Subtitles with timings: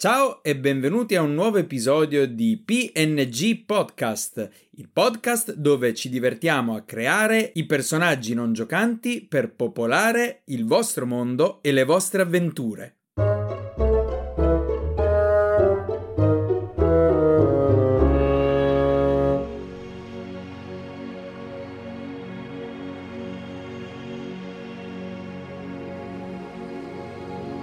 [0.00, 6.74] Ciao e benvenuti a un nuovo episodio di PNG Podcast, il podcast dove ci divertiamo
[6.74, 12.99] a creare i personaggi non giocanti per popolare il vostro mondo e le vostre avventure.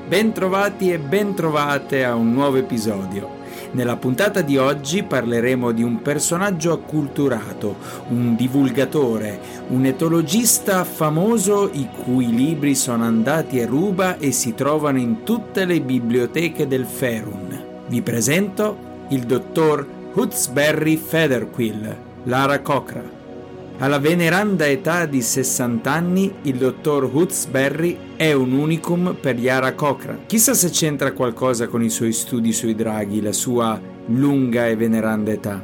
[0.07, 3.39] Bentrovati e bentrovate a un nuovo episodio.
[3.71, 7.75] Nella puntata di oggi parleremo di un personaggio acculturato,
[8.07, 14.97] un divulgatore, un etologista famoso i cui libri sono andati a ruba e si trovano
[14.97, 17.61] in tutte le biblioteche del Ferun.
[17.89, 18.77] Vi presento
[19.09, 23.16] il dottor Hutzberry Featherquill, Lara Cochra.
[23.79, 30.21] Alla veneranda età di 60 anni, il dottor Hutzberry è un unicum per Yara Cochrane.
[30.25, 35.31] Chissà se c'entra qualcosa con i suoi studi sui draghi, la sua lunga e veneranda
[35.31, 35.63] età.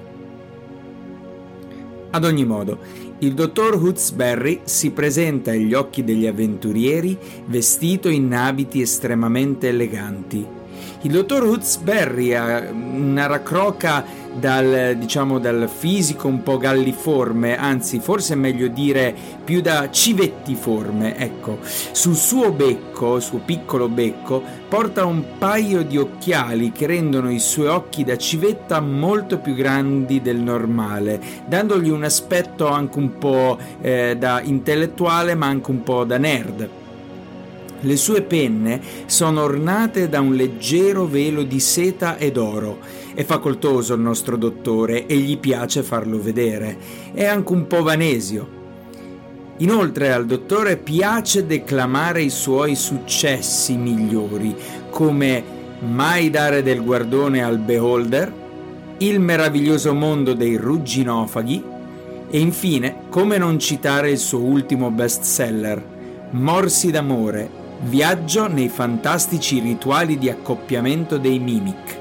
[2.11, 2.77] Ad ogni modo,
[3.17, 10.45] il dottor Hutzberry si presenta agli occhi degli avventurieri vestito in abiti estremamente eleganti.
[11.01, 18.33] Il dottor Hutzberry ha una racroca dal, diciamo, dal fisico un po' galliforme, anzi forse
[18.33, 21.59] è meglio dire più da civettiforme, ecco.
[21.61, 27.67] Sul suo becco, suo piccolo becco, porta un paio di occhiali che rendono i suoi
[27.67, 34.15] occhi da civetta molto più grandi del normale, dandogli un aspetto anche un po' eh,
[34.17, 36.81] da intellettuale ma anche un po' da nerd.
[37.85, 42.79] Le sue penne sono ornate da un leggero velo di seta ed oro.
[43.13, 46.77] È facoltoso il nostro dottore e gli piace farlo vedere.
[47.13, 48.61] È anche un po' vanesio.
[49.57, 54.55] Inoltre al dottore piace declamare i suoi successi migliori,
[54.89, 58.31] come Mai dare del guardone al beholder,
[58.99, 61.61] Il meraviglioso mondo dei rugginofaghi
[62.29, 65.83] e infine come non citare il suo ultimo bestseller,
[66.31, 71.99] Morsi d'amore, Viaggio nei fantastici rituali di accoppiamento dei Mimic.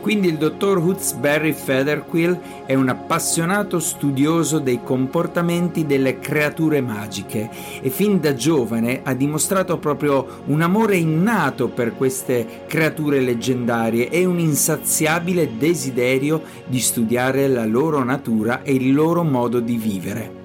[0.00, 7.50] Quindi il dottor Hutzberry Featherquill è un appassionato studioso dei comportamenti delle creature magiche
[7.82, 14.24] e fin da giovane ha dimostrato proprio un amore innato per queste creature leggendarie e
[14.24, 20.35] un insaziabile desiderio di studiare la loro natura e il loro modo di vivere.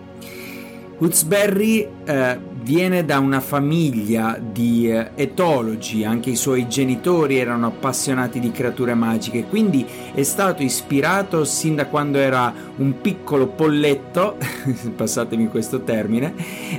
[1.01, 8.39] Hutzberry eh, viene da una famiglia di eh, etologi, anche i suoi genitori erano appassionati
[8.39, 14.37] di creature magiche, quindi è stato ispirato sin da quando era un piccolo polletto,
[14.95, 16.35] passatemi questo termine,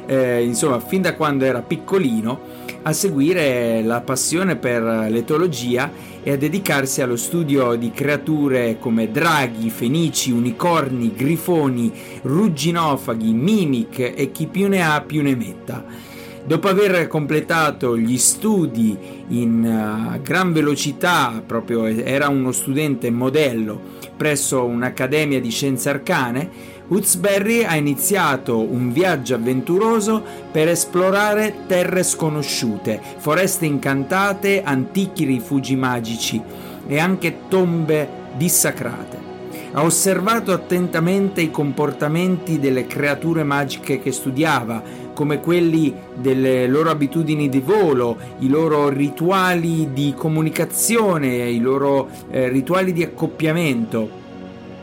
[0.06, 5.90] eh, insomma fin da quando era piccolino, a seguire la passione per l'etologia
[6.22, 14.30] e a dedicarsi allo studio di creature come draghi, fenici, unicorni, grifoni, rugginofaghi, mimic e
[14.32, 15.84] chi più ne ha più ne metta.
[16.44, 18.96] Dopo aver completato gli studi
[19.28, 26.50] in uh, gran velocità, proprio era uno studente modello presso un'accademia di scienze arcane,
[26.92, 36.38] Hutzberry ha iniziato un viaggio avventuroso per esplorare terre sconosciute, foreste incantate, antichi rifugi magici
[36.86, 39.30] e anche tombe dissacrate.
[39.72, 44.82] Ha osservato attentamente i comportamenti delle creature magiche che studiava,
[45.14, 52.50] come quelli delle loro abitudini di volo, i loro rituali di comunicazione, i loro eh,
[52.50, 54.20] rituali di accoppiamento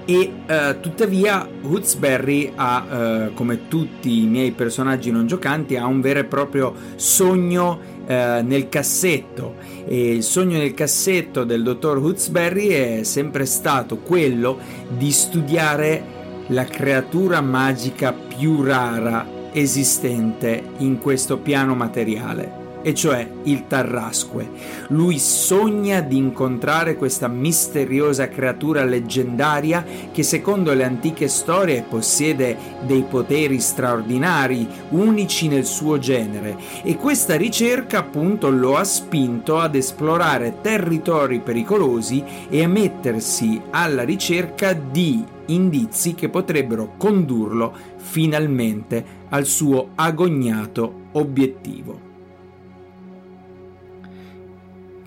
[0.09, 6.01] e uh, tuttavia Woodsberry ha, uh, come tutti i miei personaggi non giocanti, ha un
[6.01, 12.69] vero e proprio sogno uh, nel cassetto e il sogno nel cassetto del dottor Woodsberry
[12.69, 14.57] è sempre stato quello
[14.87, 16.17] di studiare
[16.47, 22.58] la creatura magica più rara esistente in questo piano materiale.
[22.81, 24.49] E cioè il Tarrasque.
[24.89, 33.03] Lui sogna di incontrare questa misteriosa creatura leggendaria che secondo le antiche storie possiede dei
[33.03, 40.57] poteri straordinari, unici nel suo genere e questa ricerca appunto lo ha spinto ad esplorare
[40.61, 49.89] territori pericolosi e a mettersi alla ricerca di indizi che potrebbero condurlo finalmente al suo
[49.95, 52.08] agognato obiettivo.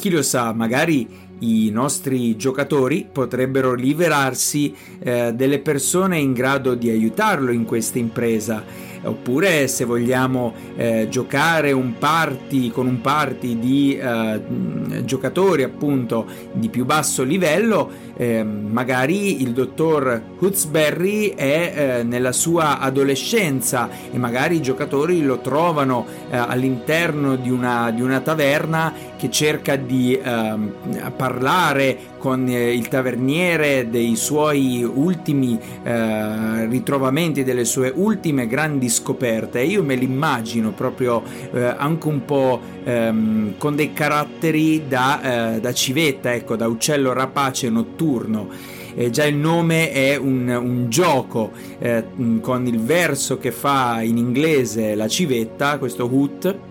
[0.03, 1.07] Chi lo sa, magari
[1.39, 8.65] i nostri giocatori potrebbero rivelarsi eh, delle persone in grado di aiutarlo in questa impresa
[9.05, 16.69] oppure se vogliamo eh, giocare un party con un party di eh, giocatori appunto di
[16.69, 24.57] più basso livello eh, magari il dottor Hutzberry è eh, nella sua adolescenza e magari
[24.57, 31.13] i giocatori lo trovano eh, all'interno di una, di una, taverna che cerca di ehm,
[31.17, 39.61] parlare con eh, il taverniere dei suoi ultimi eh, ritrovamenti, delle sue ultime grandi scoperte.
[39.61, 41.21] Io me l'immagino proprio
[41.53, 47.13] eh, anche un po' ehm, con dei caratteri da, eh, da civetta, ecco, da uccello
[47.13, 48.49] rapace notturno.
[48.95, 52.05] Eh, già il nome è un, un gioco eh,
[52.41, 56.71] con il verso che fa in inglese la civetta, questo hoot,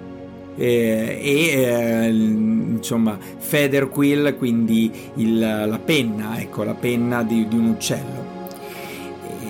[0.56, 7.56] eh, e eh, insomma feather quill quindi il, la penna ecco la penna di, di
[7.56, 8.30] un uccello.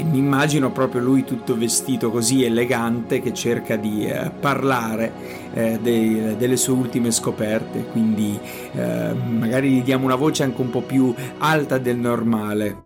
[0.04, 5.12] Mi immagino proprio lui tutto vestito così elegante che cerca di eh, parlare
[5.54, 7.86] eh, dei, delle sue ultime scoperte.
[7.86, 8.40] Quindi
[8.72, 12.86] eh, magari gli diamo una voce anche un po' più alta del normale.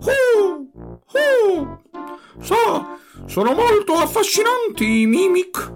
[0.00, 0.70] Uh,
[1.12, 1.78] uh,
[2.40, 2.86] so,
[3.26, 5.74] sono molto affascinanti i mimic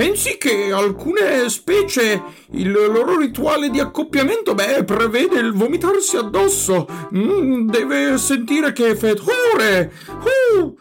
[0.00, 6.86] Pensi che alcune specie il loro rituale di accoppiamento, beh, prevede il vomitarsi addosso.
[7.14, 9.92] Mm, deve sentire che fetore.
[10.54, 10.74] Uh,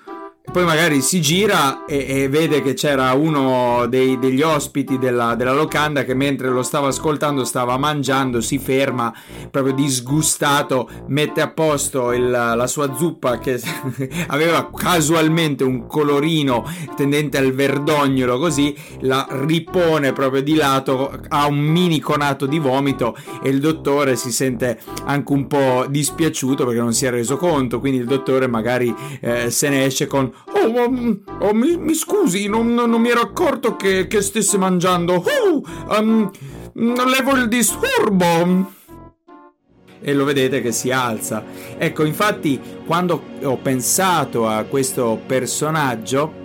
[0.51, 5.53] poi magari si gira e, e vede che c'era uno dei, degli ospiti della, della,
[5.53, 9.13] locanda che mentre lo stava ascoltando stava mangiando, si ferma
[9.51, 13.61] proprio disgustato, mette a posto il, la sua zuppa che
[14.27, 16.65] aveva casualmente un colorino
[16.95, 23.15] tendente al verdognolo così, la ripone proprio di lato, ha un mini conato di vomito
[23.43, 27.79] e il dottore si sente anche un po' dispiaciuto perché non si è reso conto,
[27.79, 32.73] quindi il dottore magari eh, se ne esce con Oh, oh mi, mi, scusi, non,
[32.73, 35.15] non, mi ero accorto che, che stesse mangiando.
[35.15, 35.63] Oh,
[35.99, 36.31] um,
[36.73, 38.77] levo il disturbo
[40.01, 41.43] e lo vedete che si alza.
[41.77, 46.38] Ecco, infatti, quando ho pensato a questo personaggio,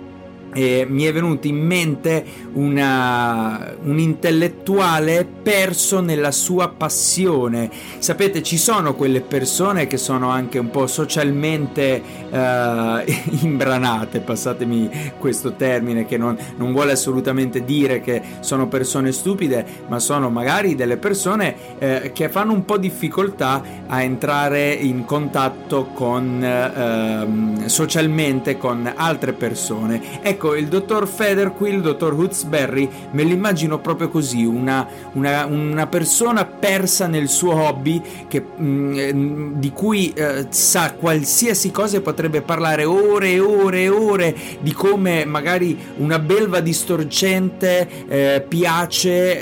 [0.55, 2.23] eh, mi è venuto in mente
[2.53, 7.69] una, un intellettuale perso nella sua passione.
[7.99, 15.55] Sapete, ci sono quelle persone che sono anche un po' socialmente eh, imbranate, passatemi questo
[15.55, 20.95] termine che non, non, vuole assolutamente dire che sono persone stupide, ma sono magari delle
[20.95, 28.89] persone eh, che fanno un po' difficoltà a entrare in contatto con ehm, socialmente con
[28.95, 30.21] altre persone.
[30.21, 35.45] Ecco, ecco, il dottor Feder qui, il dottor Hutzberry, me l'immagino proprio così, una, una,
[35.45, 41.97] una persona persa nel suo hobby che, mh, mm, di cui eh, sa qualsiasi cosa
[41.97, 48.45] e potrebbe parlare ore e ore e ore di come magari una belva distorcente eh,
[48.47, 49.39] piace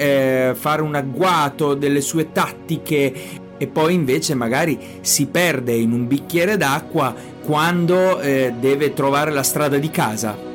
[0.50, 6.08] eh, fare un agguato delle sue tattiche e poi invece magari si perde in un
[6.08, 7.14] bicchiere d'acqua
[7.44, 10.52] quando eh, deve trovare la strada di casa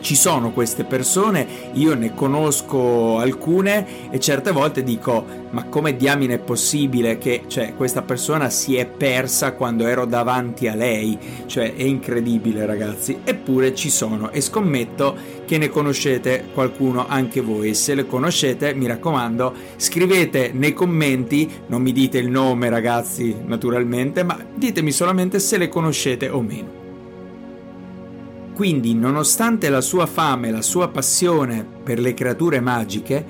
[0.00, 6.34] ci sono queste persone, io ne conosco alcune e certe volte dico ma come diamine
[6.34, 11.18] è possibile che cioè, questa persona si è persa quando ero davanti a lei?
[11.46, 17.74] Cioè è incredibile ragazzi, eppure ci sono e scommetto che ne conoscete qualcuno anche voi.
[17.74, 24.22] Se le conoscete mi raccomando scrivete nei commenti, non mi dite il nome ragazzi naturalmente,
[24.22, 26.87] ma ditemi solamente se le conoscete o meno.
[28.58, 33.24] Quindi, nonostante la sua fame, la sua passione per le creature magiche,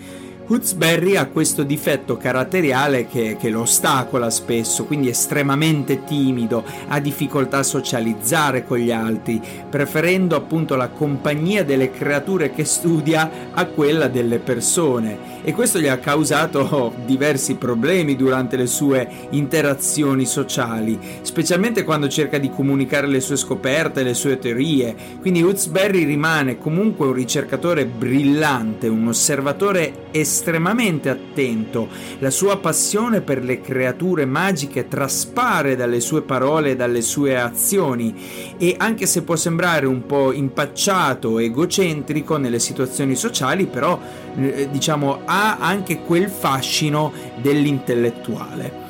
[0.50, 6.98] Hootsberry ha questo difetto caratteriale che, che, lo ostacola spesso, quindi è estremamente timido, ha
[7.00, 13.66] difficoltà a socializzare con gli altri, preferendo appunto la compagnia delle creature che studia a
[13.66, 20.98] quella delle persone e questo gli ha causato diversi problemi durante le sue interazioni sociali,
[21.20, 24.96] specialmente quando cerca di comunicare le sue scoperte, le sue teorie.
[25.20, 31.88] Quindi Hootsberry rimane comunque un ricercatore brillante, un osservatore estremamente estremamente attento.
[32.20, 38.54] La sua passione per le creature magiche traspare dalle sue parole e dalle sue azioni
[38.56, 43.98] e anche se può sembrare un po' impacciato, egocentrico nelle situazioni sociali, però
[44.36, 48.87] eh, diciamo ha anche quel fascino dell'intellettuale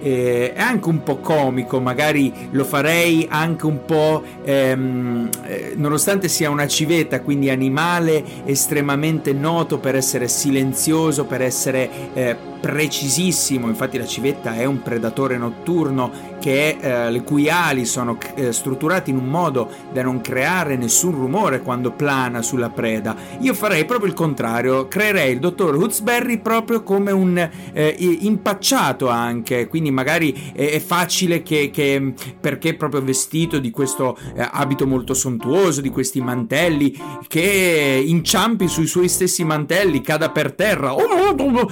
[0.00, 6.28] eh, è anche un po' comico, magari lo farei anche un po', ehm, eh, nonostante
[6.28, 13.98] sia una civetta, quindi animale estremamente noto per essere silenzioso, per essere eh, precisissimo, infatti
[13.98, 19.16] la civetta è un predatore notturno che, eh, le cui ali sono eh, strutturate in
[19.16, 23.16] un modo da non creare nessun rumore quando plana sulla preda.
[23.40, 27.36] Io farei proprio il contrario, creerei il dottor Hootsberry proprio come un
[27.72, 34.48] eh, impacciato anche, quindi magari è, facile che, che, perché proprio vestito di questo eh,
[34.50, 36.96] abito molto sontuoso, di questi mantelli,
[37.26, 40.94] che inciampi sui suoi stessi mantelli, cada per terra.
[40.94, 41.68] Oh, oh, oh,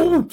[0.00, 0.26] oh,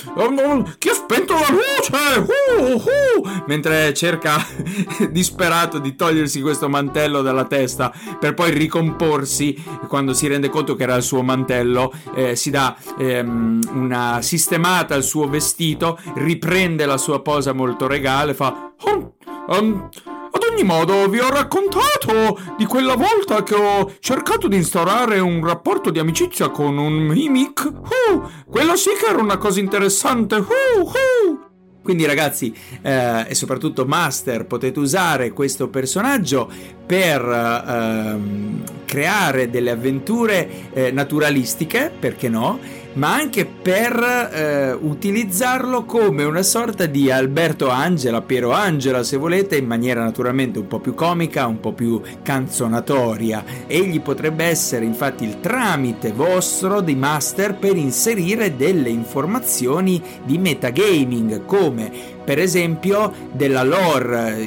[0.78, 2.26] chi ha spento la luce?
[2.58, 4.38] Uh, uh, mentre cerca
[5.10, 10.84] disperato di togliersi questo mantello dalla testa per poi ricomporsi quando si rende conto che
[10.84, 16.98] era il suo mantello, eh, si dà ehm, una sistemata al suo vestito, riprende la
[16.98, 18.74] sua posa molto regale, fa...
[18.82, 19.16] Oh,
[19.48, 19.90] um,
[20.36, 25.46] ad ogni modo, vi ho raccontato di quella volta che ho cercato di instaurare un
[25.46, 27.64] rapporto di amicizia con un mimic.
[27.66, 30.36] Uh, quella sì che era una cosa interessante.
[30.36, 31.40] Uh, uh.
[31.86, 32.52] Quindi ragazzi
[32.82, 36.52] eh, e soprattutto Master potete usare questo personaggio
[36.84, 42.60] per ehm, creare delle avventure eh, naturalistiche, perché no?
[42.96, 43.94] Ma anche per
[44.32, 50.60] eh, utilizzarlo come una sorta di Alberto Angela, Piero Angela se volete, in maniera naturalmente
[50.60, 53.44] un po' più comica, un po' più canzonatoria.
[53.68, 61.46] Egli potrebbe essere infatti il tramite vostro di master per inserire delle informazioni di metagaming
[61.46, 64.44] come per esempio della lore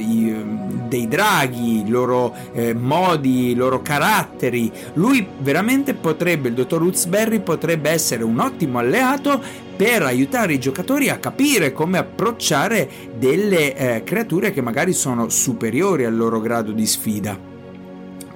[0.88, 4.70] dei draghi, i loro eh, modi, i loro caratteri.
[4.94, 9.40] Lui veramente potrebbe, il dottor Utzberry potrebbe essere un ottimo alleato
[9.76, 16.04] per aiutare i giocatori a capire come approcciare delle eh, creature che magari sono superiori
[16.04, 17.57] al loro grado di sfida.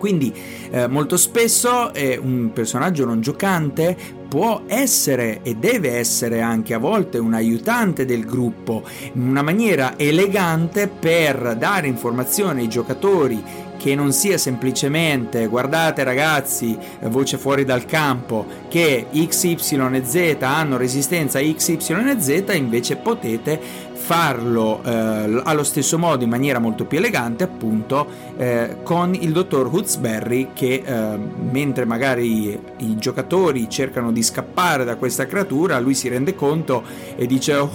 [0.02, 0.34] Quindi
[0.72, 6.78] eh, molto spesso eh, un personaggio non giocante può essere e deve essere anche a
[6.78, 8.82] volte un aiutante del gruppo,
[9.12, 13.44] una maniera elegante per dare informazioni ai giocatori
[13.76, 20.36] che non sia semplicemente guardate ragazzi, voce fuori dal campo, che X, Y e Z
[20.40, 23.60] hanno resistenza X, Y e Z, invece potete
[24.02, 28.06] farlo eh, allo stesso modo in maniera molto più elegante appunto
[28.36, 31.18] eh, con il dottor Hootsberry che eh,
[31.50, 36.82] mentre magari i giocatori cercano di scappare da questa creatura lui si rende conto
[37.14, 37.70] e dice oh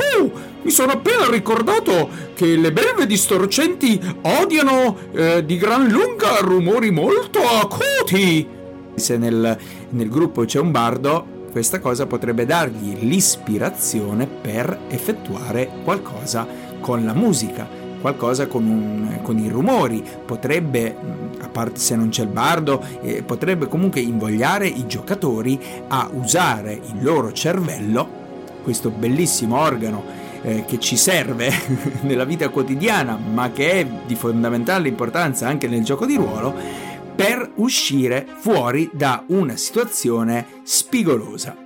[0.63, 7.39] mi sono appena ricordato che le belve distorcenti odiano eh, di gran lunga rumori molto
[7.39, 8.45] acuti.
[8.95, 9.57] Se nel,
[9.91, 16.45] nel gruppo c'è un bardo questa cosa potrebbe dargli l'ispirazione per effettuare qualcosa
[16.79, 17.67] con la musica,
[17.99, 20.95] qualcosa con, un, con i rumori, potrebbe,
[21.41, 26.73] a parte se non c'è il bardo, eh, potrebbe comunque invogliare i giocatori a usare
[26.73, 28.07] il loro cervello,
[28.61, 30.03] questo bellissimo organo
[30.43, 31.49] eh, che ci serve
[32.01, 36.53] nella vita quotidiana, ma che è di fondamentale importanza anche nel gioco di ruolo,
[37.17, 41.57] per uscire fuori da una situazione spigolosa.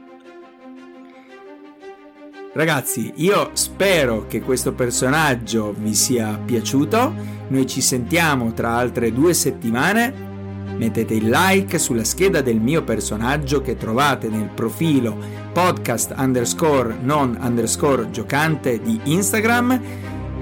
[2.53, 7.13] Ragazzi, io spero che questo personaggio vi sia piaciuto.
[7.50, 10.29] Noi ci sentiamo tra altre due settimane.
[10.77, 15.17] Mettete il like sulla scheda del mio personaggio che trovate nel profilo
[15.51, 19.81] podcast underscore non underscore giocante di Instagram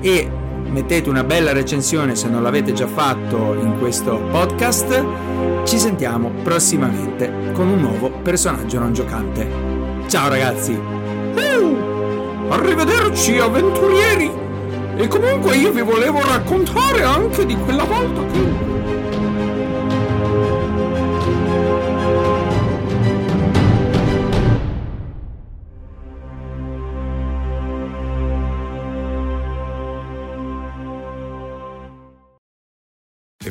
[0.01, 5.03] e mettete una bella recensione se non l'avete già fatto in questo podcast.
[5.65, 9.47] Ci sentiamo prossimamente con un nuovo personaggio non giocante.
[10.07, 10.73] Ciao ragazzi!
[10.73, 11.75] Uh,
[12.49, 14.31] arrivederci avventurieri!
[14.95, 19.08] E comunque io vi volevo raccontare anche di quella volta che...